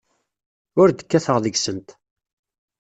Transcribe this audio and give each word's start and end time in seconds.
Ur 0.81 0.87
d-kkateɣ 0.89 1.37
deg-sent. 1.43 1.89